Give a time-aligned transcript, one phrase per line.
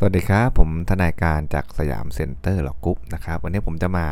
[0.00, 4.06] สวัสดีครับ ผมทนายการจาก Siam Center Law Group นะครับวันนี้ผมจะมา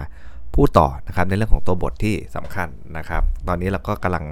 [0.54, 4.24] พูดต่อนะครับในเรื่องของตัวบทที่สำคัญนะครับ ตอนนี้เราก็กำลัง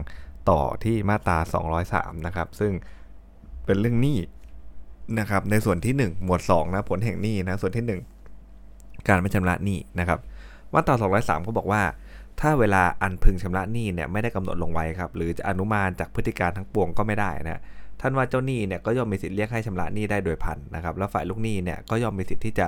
[0.50, 1.38] ต่อที่มาตรา
[1.82, 2.72] 203 นะครับ ซึ่ง
[3.66, 4.18] เป็นเรื่องหนี้
[5.18, 7.84] นะครับ ในส่วนที่ 1 หมวด2นะผลแห่งหนี้นะส่วนที่
[8.46, 10.18] 1 การไม่ชำระหนี้นะครับ
[10.72, 11.82] มาตรา 203 ก็บอกว่า
[12.40, 17.62] ถ้าเวลาอันพึงชำระหนี้เนี่ยไม่ได้กำหนดลงไว้ครับ หรือจะอนุมานจากพฤติการทั้งปวงก็ไม่ได้นะ
[18.06, 22.66] ท่านว่าเจ้าหนี้เนี่ยก็ย่อมมีสิทธิ์เรียกให้ชำระหนี้ได้โดยพันนะครับแล้วฝ่ายลูกหนี้เนี่ยก็ย่อมมีสิทธิ์ที่จะ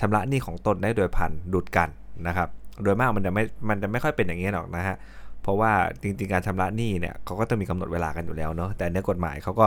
[0.00, 1.88] ชำระหนี้ของตนได้โดยพันดุดกัน
[2.26, 2.48] นะครับ
[2.82, 4.96] โดยมากมันจะไม่มันจะไม่ค่อยเป็นอย่างนี้หรอกนะฮะ
[5.42, 5.72] เพราะว่า
[6.02, 9.66] จริงๆการชำระหนี้เนี่ยเขาก็ต้องมีกำหนดเวลากันอยู่แล้วเนาะแต่ในกฎหมายเขาก็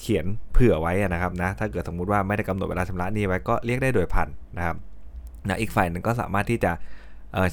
[0.00, 4.28] เขียนเผื่อไว้นะครับนะถ้าเกิดสมมุติว่าไม่ได้กำหนดเวลาชำระหนี้ไว้ก็เรียกได้โดยพัน
[4.58, 4.76] นะครับ
[5.48, 6.72] นะอีกฝ่ายหนึ่งก็สามารถที่จะ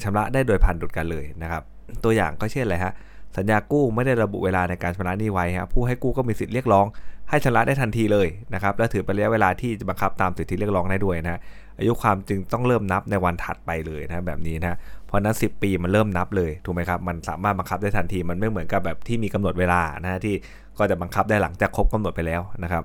[0.02, 1.62] ชำระได้โดยพันดุดกันเลยนะครับ
[2.04, 2.92] ตัวอย่างก็เช่นอะไรฮะ
[3.36, 6.86] สัญญากู้ไม่ได้ระบุเวลาในการชำระหนี้ไว้ครับผู้ให้กู้ก็มีสิทธิ์เรียกร้อง
[7.30, 11.40] ให้ชำระได้ทันทีเลยนะครับและถือเป็นระยะเวลาที่จะบังคับตามสิทธิเรียกร้องได้ด้วยนะ
[11.78, 14.76] อายุความจึงต้องเริ่มนับในวันถัดไปเลยนะแบบนี้นะ
[15.06, 20.34] เพราะนั้น 10 ปีมันเริ่มนับเลยถูกไหมครับมันสามารถบังคับได้ทันทีมันไม่เหมือนกับแบบที่มีกำหนดเวลานะที่
[20.78, 22.84] ก็จะบังคับได้หลังจากครบกำหนดไปแล้วนะครับ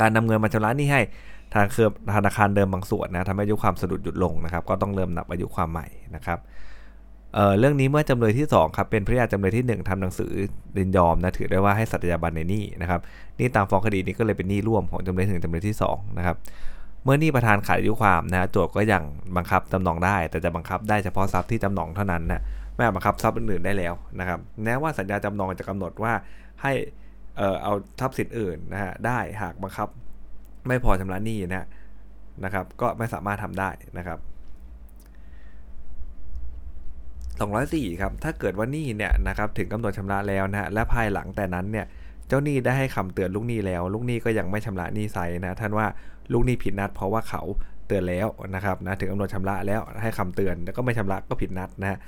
[0.00, 1.00] การนำเงินมาชำระหนี้ให้
[1.54, 6.38] ทางเครือธนาคารเดิมบางส่วนนะทำให้อายุความสะดุดหยุดลงนะครับก็ต้องเริ่มนับอายุความใหม่นะครับ
[7.34, 10.32] เเรื่องนี้เมื่อจำเลยที่ 2 ครับเป็นพระยาจำเลยที่ 1ทำหนังสือ
[10.76, 13.00] ดินยอมนะถือได้ว่าให้สัตยาบันในหนี้นะครับ
[13.38, 16.36] นี่ตามฟ้องคดีนี้ก็เลยเป็นหนี้ร่วมของจำเลยถึงจำเลยที่2นะครับ
[17.04, 19.02] เมื่อหนี้ประธานขาดอายุความนะโจทก์ก็ยัง
[19.36, 22.40] บังคับจำนองได้ แต่จะบังคับได้เฉพาะทรัพย์ที่จำนองเท่านั้นนะ
[22.74, 26.12] ไม่บังคับทรัพย์อื่นๆได้แล้วนะครับแม้ว่าสัญญาจำนองจะกำหนดว่า
[26.62, 26.72] ให้
[27.36, 29.88] เอ่อเอาทรัพย์สินอื่นนะฮะได้หากบังคับ
[30.68, 31.66] ไม่พอชำระหนี้นะ
[32.44, 34.18] นะครับก็ไม่สามารถทำได้นะครับ
[37.44, 41.86] 204ครับถ้าเกิดว่านี่เนี่ยนะครับถึงกำหนดชำระแล้วนะฮะและภายหลังแต่นั้นเนี่ย
[42.28, 45.86] เจ้าหนี้ได้ให้คำเตือนลูกหนี้แล้ว ลูกหนี้ก็ยังไม่ชำระหนี้ใส่นะท่านว่า
[46.32, 47.42] ลูกหนี้ผิดนัดเพราะว่าเขา
[47.86, 51.98] เตือนแล้วนะครับนะถึงกำหนดชำระแล้วให้คำเตือนแล้วก็ไม่ชำระก็ผิดนัดนะฮะ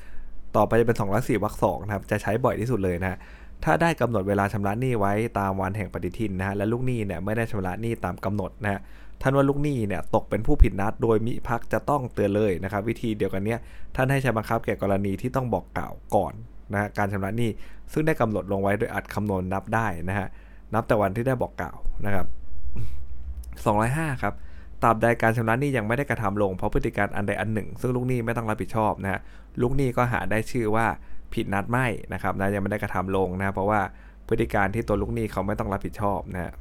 [0.56, 3.18] ต่อไปจะเป็น204วรรคสองนะครับจะใช้บ่อยที่สุดเลยนะ
[3.64, 8.80] ถ้าได้กำหนดเวลาชำระหนี้ไว้ตามวันแห่งปฏิทินนะฮะและลูกหนี้เนี่ยไม่ได้ชำระหนี้ตามกำหนดนะฮะ
[9.22, 13.58] ท่านว่าลูกหนี้เนี่ยตกเป็นผู้ผิดนัด โดยมิพักจะต้องเตือนเลยนะครับ วิธีเดียวกันเนี้ย
[13.96, 16.34] ท่านให้ใช้บังคับแก่กรณีที่ต้องบอกกล่าวก่อน
[16.72, 17.50] นะการชำระหนี้
[17.92, 20.28] ซึ่งได้กำหนดลงไว้โดยอัดคำนวณนับได้นะฮะ
[20.74, 21.76] นับแต่วันที่ได้บอกกล่าว
[22.06, 22.26] นะครับ
[23.44, 24.34] 205ครับ
[24.82, 29.20] ตราบใดการชำระหนี้ยังไม่ได้กระทำลงเพราะพฤติการอันใดอันหนึ่ง ซึ่งลูกหนี้ไม่ต้องรับผิดชอบนะฮะ
[29.60, 30.86] ลูกหนี้ก็หาได้ชื่อว่า
[31.34, 33.80] ผิดนัดไม่นะครับนะยังไม่ได้กระทำลงนะเพราะว่า
[34.28, 36.52] พฤติการที่ตัวลูกหนี้เขาไม่ต้องรับผิดชอบนะฮะ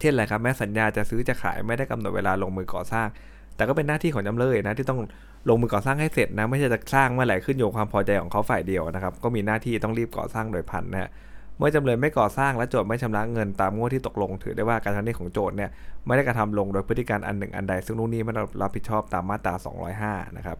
[0.00, 3.08] เช่นอะไรครับแม้สัญญาจะซื้อจะขายไม่ได้กำหนดเวลาลงมือก่อสร้าง
[3.56, 5.00] แต่ก็เป็นหน้าที่ของจำเลยนะที่ต้อง
[5.48, 11.10] ลงมือก่อสร้างให้เสร็จนะไม่ใช่จะสร้างเมื่อไหร่ขึ้นอยู่ความพอใจของเขาฝ่ายเดียวนะครับก็มีหน้าที่ต้องรีบก่อสร้างโดยพันนะ
[11.58, 15.70] เมื่อจำเลยไม่ก่อสร้างและโจทย์ไม่ชำระเงินตามงวดที่ตกลง ถือได้ว่าการทำหนี้ของโจทย์เนี่ย
[16.06, 19.54] ไม่ได้กระทำลงโดยพฤติการอันหนึ่งอันใดซึ่งลูกหนี้ไม่ต้องรับผิดชอบตามมาตรา
[19.96, 20.58] 205 นะครับ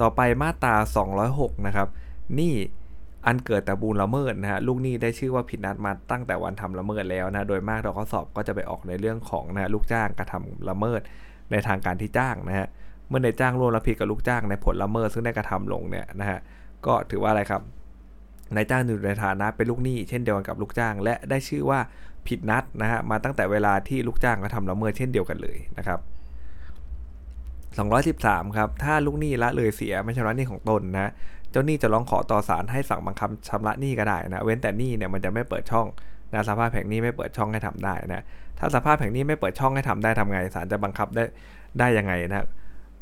[0.00, 0.74] ต่อไปมาตรา
[1.20, 1.88] 206 นะครับ
[2.38, 2.54] นี่
[3.26, 11.00] อันเกิดแต่บูลละเมิดนะฮะลูกหนี้ได้ชื่อว่าผิดนัดมาตั้งแต่วันทำละเมิดแล้วนะโดยมากเราข้อสอบก็จะไปออกในเรื่องของนะลูกจ้างกระทำละเมิด
[11.50, 12.66] ในทางการที่จ้างนะฮะ
[13.08, 16.38] เมื่อในจ้างร่วมรับผิดกับลูกจ้างในผลละเมิดซึ่งได้กระทำลงเนี่ยนะฮะ
[16.86, 17.62] ก็ถือว่าอะไรครับ
[18.54, 21.80] นายจ้างอยู่ในฐานะเป็นลูกหนี้เช่นเดียวกันกับลูกจ้าง และได้ชื่อว่า
[22.26, 26.00] ผิดนัดนะฮะมาตั้งแต่เวลาที่ลูกจ้างกระทำละเมิดเช่นเดียวกันเลยนะครับ
[27.84, 31.10] 213 ครับ ถ้าลูกหนี้ละเลยเสียไม่ชำระหนี้ของตนนะ
[31.50, 35.86] เจ้าหนี้จะร้องขอต่อศาลให้สั่งบังคับชำระหนี้ก็ได้นะ เว้นแต่หนี้เนี่ยมันจะไม่เปิดช่อง
[36.32, 38.24] นะสภาพแผงนี้ไม่เปิดช่องให้ทำได้นะ
[38.58, 41.24] ถ้าสภาพแผงนี้ไม่เปิดช่องให้ทำได้ทำไงศาลจะบังคับได้
[41.78, 42.46] ได้ยังไงนะ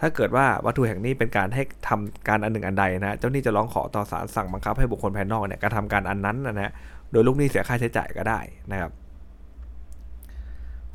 [0.00, 6.72] ถ้าเกิดว่าวัตถุแห่งนี้เป็นการให้ทำการอันหนึ่งอันใดนะ เจ้าหนี้จะร้องขอต่อศาลสั่งบังคับให้บุคคลภายนอกเนี่ยกระทำการอันนั้นนะฮะ
[7.10, 8.40] โดยลูกหนี้เสียค่าใช้จ่ายก็ได้
[8.72, 8.92] นะครับ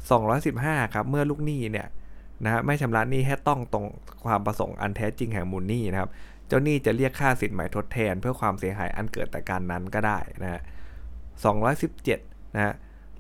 [0.09, 1.87] 215ครับ เมื่อลูกหนี้เนี่ย
[2.43, 3.85] นะฮะไม่ชำระหนี้ให้ต้องตรง
[4.25, 6.09] ความประสงค์อันแท้จริงแห่งมูลหนี้นะครับ
[6.47, 10.61] เจ้าหนี้จะเรียกค่าสินใหม่ทดแทน เพื่อความเสียหายอันเกิดแต่การนั้นก็ได้นะฮะ
[11.97, 12.73] 217นะฮะ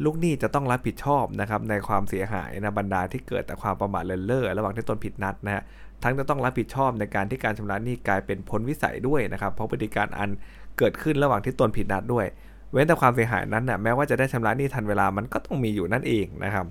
[0.03, 5.63] ลูกหนี้จะต้องรับผิดชอบนะครับในความเสียหายนะบรรดาที่เกิดแต่ความประมาทเลินเล่อระหว่างที่ตนผิดนัดนะฮะ
[6.03, 10.29] ทั้งจะต้องรับผิดชอบในการที่การชำระหนี้กลายเป็นพ้นวิสัยด้วยนะครับ เพราะพฤติการอัน
[10.77, 12.25] เกิดขึ้นระหว่างที่ตนผิดนัดด้วย
[12.71, 16.65] เว้นแต่ความเสียหายนั้นนะแม้ว่าจะได้ชำระหนี้ทันเวลามันก็ต้องมีอยู่นั่นเองนะครับ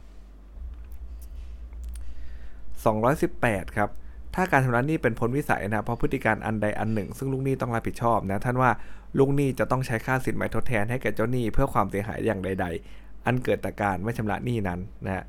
[2.86, 3.88] 218 ครับ
[4.34, 8.70] ถ้าการชำระหนี้เป็นพ้นวิสัยนะ เพราะพฤติการอันใดอันหนึ่ง ซึ่งลูกหนี้ต้องรับผิดชอบนะ ท่านว่า
[9.18, 12.66] ลูกหนี้จะต้องใช้ค่าสินไหมทดแทนให้แก่เจ้าหนี้เพื่อความเสียหายอย่างใด
[12.96, 15.24] ๆ อันเกิดจากการไม่ชำระหนี้นั้นนะ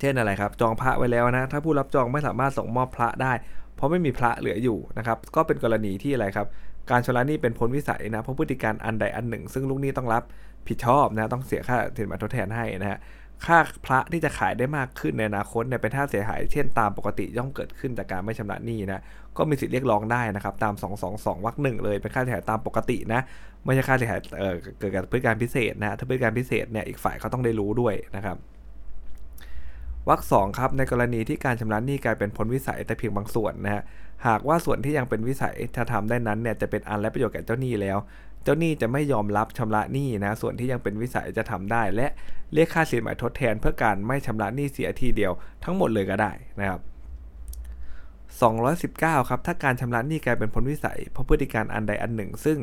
[0.00, 3.32] เช่นอะไรครับ จองพระไว้แล้วนะ ถ้าผู้รับจองไม่สามารถส่งมอบพระได้
[3.76, 6.46] เพราะไม่มีพระเหลืออยู่นะครับ ก็เป็นกรณีที่อะไรครับ
[6.90, 10.22] การชำระหนี้เป็นพ้นวิสัยนะ เพราะพฤติการอันใดอันหนึ่ง ซึ่งลูกหนี้ต้องรับ
[10.68, 12.98] ผิดชอบนะ ต้องเสียค่าสินไหมทดแทนให้นะฮะ
[13.46, 19.02] ค่าพระที่จะขายได้มากขึ้นในอนาคตเนี่ยเป็นค่าเสียหายเช่นตามปกติย่อมเกิดขึ้นจากการไม่ชำระหนี้นะ
[19.36, 20.74] ก็มีสิทธิ์เรียกร้องได้นะครับตาม
[21.10, 23.20] 222วรรคหนึ่งเลยเป็นค่าเสียหายตามปกตินะ
[23.64, 28.36] ไม่ใช่ค่าเสียหายเเกิดจากพฤติการพิเศษนะถ้าพฤติการพิเศษเนี่ยอีกฝ่ายเขาต้องได้รู้ด้วยนะครับ
[30.08, 33.82] วรรคสองครับในกรณีที่การชำระหนี้กลายเป็นพ้นวิสัยแต่เพียงบางส่วนนะฮะ
[34.26, 37.98] หากว่าส่วนที่ยังเป็นวิสัยถ้าทำได้นั้นเนี่ยจะเป็นอันและประโยชน์แก่เจ้าหนี้แล้ว
[38.44, 42.06] เจ้าหนี้จะไม่ยอมรับชำระหนี้นะส่วนที่ยังเป็นวิสัยจะทำได้ และ
[42.52, 45.32] เรียกค่าสินไหมทดแทน เพื่อการไม่ชำระหนี้เสียทีเดียว
[45.64, 46.80] ทั้งหมดเลยก็ได้นะครับ
[49.22, 52.58] 219ครับถ้าการชำระหนี้กลายเป็นพ้นวิสัยเพราะพฤติการอันใดอันหนึ่ง ซึ่ง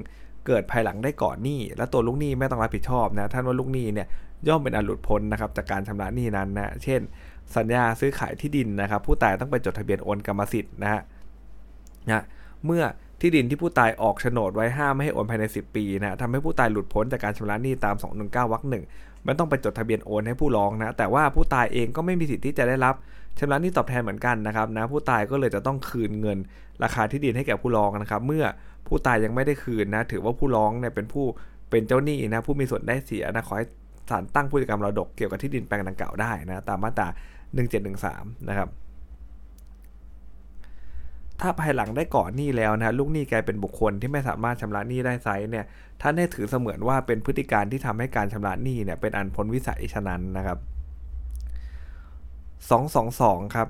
[0.48, 4.08] เกิดภายหลังได้ก่อนหนี้ และตัวลูกหนี้ไม่ต้องรับผิดชอบนะท่านว่าลูกหนี้เนี่ย
[4.48, 7.02] ย่อมเป็นอันหลุดพ้นนะครับจากการชำระหนี้นั้นนะเช่น
[7.56, 11.02] สัญญาซื้อขายที่ดินนะครับ ผู้ตายต้องไปจดทะเบียนโอนกรรมสิทธิ์นะฮะ
[12.08, 12.24] นะ
[12.66, 12.84] เมื่อ
[13.22, 18.84] ที่ดินที่ผู้ตายออกโฉนดไว้ห้ามไม่ให้โอนภายใน 10 ปีนะทำให้ผู้ตายหลุดพ้นจากการชำระหนี้ตาม 219วรรคหนึ่ง
[19.26, 22.96] ไม่ต้องไปจดทะเบียนโอนให้ผู้ร้องนะ แต่ว่าผู้ตายเองก็ไม่มีสิทธิ์ที่จะได้รับ
[23.40, 26.38] ชำระหนี้ตอบแทนเหมือนกันนะครับนะผู้ตายก็เลยจะต้องคืนเงิน
[26.84, 28.46] ราคาที่ดินให้แก่ผู้ร้องนะครับ เมื่อ
[28.88, 31.26] ผู้ตายยังไม่ได้คืนนะถือว่าผู้ร้องเนี่ยเป็นผู้
[31.70, 33.68] เป็นเจ้าหนี้นะผู้มีส่วนได้เสียนะขอให้
[34.10, 37.08] ศาลตั้งผู้จัดการมรดกเกี่ยวกับที่ดินแปลงดังกล่าวได้นะตามมาตรา
[37.78, 38.70] 1713นะครับ
[41.42, 45.66] ถ้าภายหลังได้ก่อนหนี้แล้วนะลูกหนี้กลายเป็นบุคคลที่ไม่สามารถชำระหนี้ได้ไซเนี่ย
[46.02, 50.58] ท่านได้ถือเสมือนว่าเป็นพฤติการที่ทำให้การชำระหนี้เนี่ยเป็นอันพ้นวิสัยฉะนั้นนะครับ
[52.72, 53.68] 222 ครับ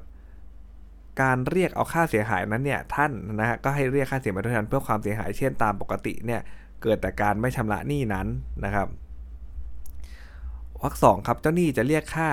[1.21, 6.41] การเรียกเอาค่าเสียหายนั้นเนี่ยท่านนะฮะก็ให้เรียกค่าเสียหายทดแทนเพื่อความเสียหายเช่นตามปกติเนี่ย
[6.83, 8.27] เกิดแต่การไม่ชำระหนี้นั้น
[8.65, 8.88] นะครับ
[10.81, 12.29] วรรคสองครับเจ้าหนี้จะเรียกค่า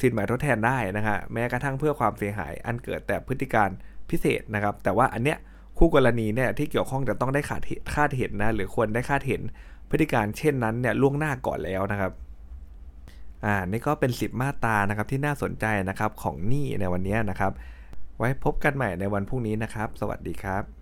[0.00, 3.70] สินหมทดแทนได้นะฮะแม้กระทั่งเพื่อความเสียหายอันเกิดแต่พฤติการ
[4.10, 5.38] พิเศษนะครับ แต่ว่าอันเนี้ย
[5.78, 7.62] คู่กรณีเนี่ยที่เกี่ยวข้องจะต้องได้คาด
[7.94, 9.42] คาดเห็นนะหรือควรได้คาดเห็น
[9.90, 12.12] พฤติการเช่นนั้นเนี่ยล่วงหน้าก่อนแล้วนะครับ
[13.44, 17.52] อ่านี่ก็เป็น 10 มาตรานะครับที่น่าสนใจนะครับของหนี้ในวันนี้นะครับ
[18.18, 20.77] ไว้พบกันใหม่ในวันพรุ่งนี้นะครับ สวัสดีครับ